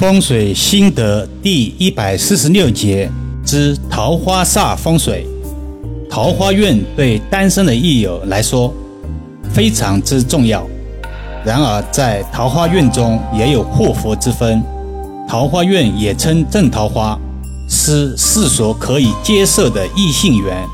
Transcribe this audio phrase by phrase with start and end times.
[0.00, 3.06] 风水心得第一百四十六节
[3.44, 5.26] 之桃花煞风水。
[6.08, 8.72] 桃花运对单身的益友来说
[9.52, 10.66] 非常之重要。
[11.44, 14.62] 然而，在桃花运中也有祸福之分。
[15.28, 17.18] 桃花运也称正桃花，
[17.68, 20.66] 是世俗可以接受的异性缘。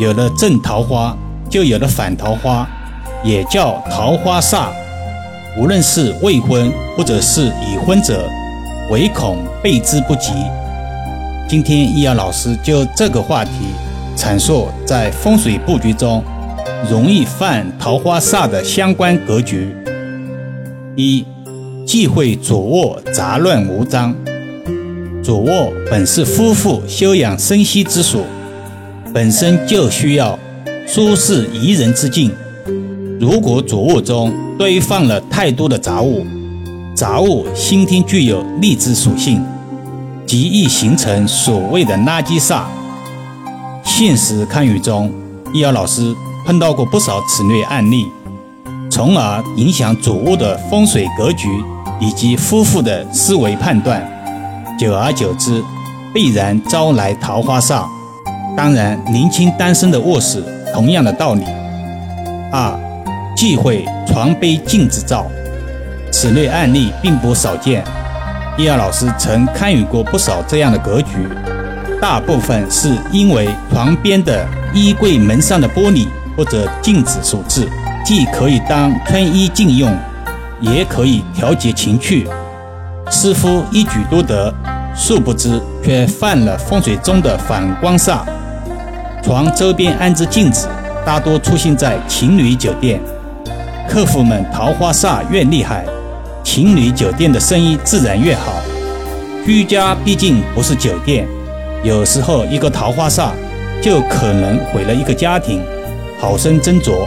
[0.00, 1.16] 有了正桃花，
[1.48, 2.68] 就有了反桃花，
[3.22, 4.70] 也叫桃花煞。
[5.58, 8.26] 无论是未婚或者是已婚者，
[8.90, 10.32] 唯恐备之不及。
[11.46, 13.50] 今天易遥老师就这个话题
[14.16, 16.24] 阐述在风水布局中
[16.90, 19.76] 容易犯桃花煞的相关格局。
[20.96, 21.22] 一、
[21.86, 24.14] 忌讳左卧杂乱无章。
[25.22, 28.24] 左卧本是夫妇休养生息之所，
[29.12, 30.38] 本身就需要
[30.86, 32.32] 舒适宜人之境。
[33.22, 36.26] 如果主卧中堆放了太多的杂物，
[36.92, 39.40] 杂物先天具有力之属性，
[40.26, 42.64] 极易形成所谓的垃圾煞。
[43.84, 45.08] 现实堪舆中，
[45.54, 46.12] 易遥老师
[46.44, 48.08] 碰到过不少此类案例，
[48.90, 51.48] 从而影响主卧的风水格局
[52.00, 54.04] 以及夫妇的思维判断，
[54.76, 55.62] 久而久之，
[56.12, 57.84] 必然招来桃花煞。
[58.56, 60.42] 当然，年轻单身的卧室
[60.74, 61.44] 同样的道理。
[62.50, 62.76] 二。
[63.36, 65.26] 忌讳床边镜子照，
[66.10, 67.84] 此类案例并不少见。
[68.58, 71.16] 易遥老师曾参与过不少这样的格局，
[72.00, 77.66] 大部分是因为床边的衣柜门上的玻璃或者镜子所致，
[78.04, 79.96] 既可以当穿衣镜用，
[80.60, 82.28] 也可以调节情趣，
[83.10, 84.52] 似乎一举多得。
[84.94, 88.18] 殊不知，却犯了风水中的反光煞。
[89.22, 90.68] 床周边安置镜子，
[91.02, 93.00] 大多出现在情侣酒店。
[93.92, 95.84] 客户们桃花煞越厉害，
[96.42, 98.54] 情侣酒店的生意自然越好。
[99.44, 101.28] 居家毕竟不是酒店，
[101.84, 103.32] 有时候一个桃花煞
[103.82, 105.60] 就可能毁了一个家庭，
[106.18, 107.06] 好生斟酌。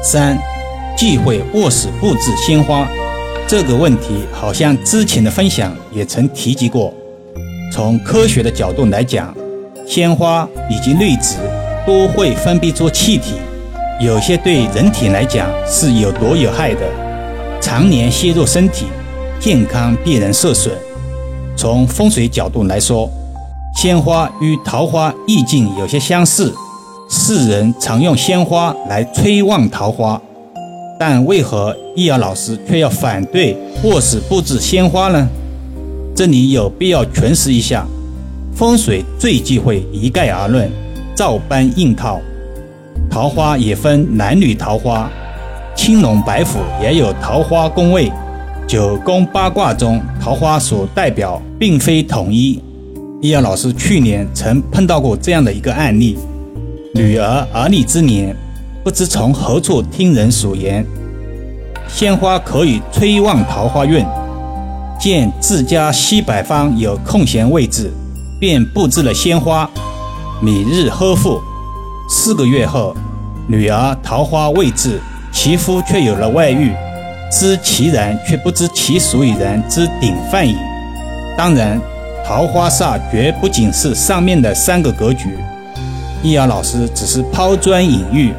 [0.00, 0.38] 三，
[0.96, 2.86] 忌讳卧室布置鲜花，
[3.48, 6.94] 这个问题好像之前的分享也曾提及过。
[7.72, 9.34] 从科学的角度来讲，
[9.88, 11.34] 鲜花以及绿植
[11.84, 13.38] 都会分泌出气体。
[14.02, 16.80] 有些对人体来讲是有毒有害的，
[17.60, 18.86] 常年吸入身体，
[19.38, 20.74] 健康必然受损。
[21.56, 23.08] 从风水角度来说，
[23.76, 26.52] 鲜花与桃花意境有些相似，
[27.08, 30.20] 世人常用鲜花来催旺桃花。
[30.98, 35.28] 但为何易遥老师却要反对卧室布置鲜花呢？
[36.16, 37.86] 这里有必要诠释一下，
[38.52, 40.68] 风水最忌讳一概而论，
[41.14, 42.20] 照搬硬套。
[43.10, 45.10] 桃花也分男女桃花，
[45.74, 48.10] 青龙白虎也有桃花宫位。
[48.66, 52.62] 九宫八卦中，桃花所代表并非统一。
[53.20, 56.16] 易阳老师去年曾碰到过这样的一个案例：
[56.94, 58.34] 女儿而立之年，
[58.82, 60.86] 不知从何处听人所言，
[61.86, 64.04] 鲜花可以催旺桃花运。
[64.98, 67.90] 见自家西北方有空闲位置，
[68.40, 69.68] 便布置了鲜花，
[70.40, 71.40] 每日呵护。
[72.08, 72.94] 四个月后，
[73.46, 75.00] 女儿桃花未至，
[75.32, 76.72] 其夫却有了外遇，
[77.30, 80.56] 知其然却不知其所以然之典范矣。
[81.36, 81.80] 当然，
[82.26, 85.28] 桃花煞绝不仅是上面的三个格局。
[86.22, 88.32] 易遥老师只是抛砖引玉，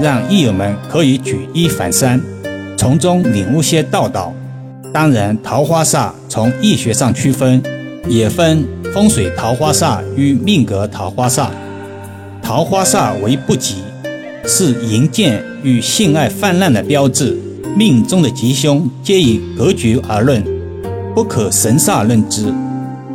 [0.00, 2.20] 让易友们可以举一反三，
[2.76, 4.32] 从中领悟些道道。
[4.92, 7.62] 当然，桃花煞从易学上区分，
[8.08, 11.48] 也分风水桃花煞与命格桃花煞。
[12.50, 13.76] 桃花煞为不吉，
[14.44, 17.40] 是淫贱与性爱泛滥的标志。
[17.76, 20.44] 命中的吉凶皆以格局而论，
[21.14, 22.52] 不可神煞论之，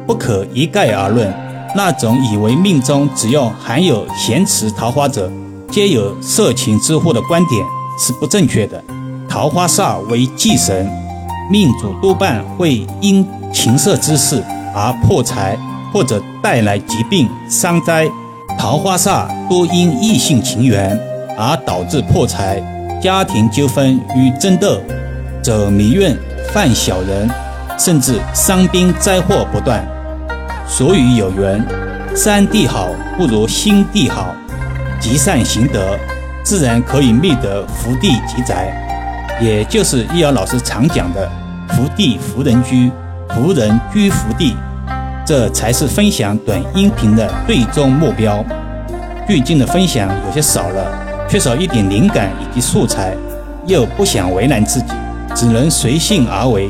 [0.08, 1.34] 不可一概而论。
[1.76, 5.30] 那种以为命中只要含有咸池桃花者，
[5.70, 7.62] 皆有色情之祸的观点
[8.00, 8.82] 是不正确的。
[9.28, 10.90] 桃花煞为忌神，
[11.52, 14.42] 命主多半会因情色之事
[14.74, 15.60] 而破财，
[15.92, 18.10] 或者带来疾病伤灾。
[18.58, 20.98] 桃花煞多因异性情缘
[21.38, 22.62] 而导致破财、
[23.02, 24.80] 家庭纠纷与争斗，
[25.42, 26.18] 走迷运、
[26.52, 27.30] 犯小人，
[27.78, 29.86] 甚至伤兵灾祸不断。
[30.68, 31.64] 所以有缘，
[32.16, 32.88] 山地好
[33.18, 34.34] 不如心地好，
[35.00, 35.98] 积善行德，
[36.44, 38.74] 自然可以觅得福地吉宅，
[39.40, 41.30] 也就是易遥老师常讲的
[41.70, 42.90] “福地福人居，
[43.30, 44.56] 福人居福地”。
[45.26, 48.46] 这才是分享短音频的最终目标。
[49.28, 53.18] 最近的分享有些少了，缺少一点灵感以及素材，
[53.66, 54.94] 又不想为难自己，
[55.36, 56.70] 只能随性而为。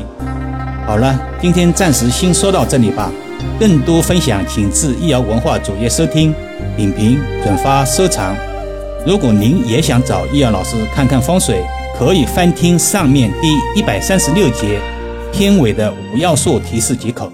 [0.86, 3.12] 好了，今天暂时先说到这里吧。
[3.60, 6.34] 更多分享，请至易瑶文化主页收听、
[6.78, 8.34] 点评、转发、收藏。
[9.06, 11.62] 如果您也想找易瑶老师看看风水，
[11.98, 14.80] 可以翻听上面第一百三十六节
[15.30, 17.30] 片尾的五要素提示即可。